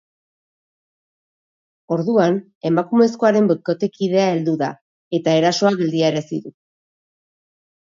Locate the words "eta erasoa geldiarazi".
5.21-6.43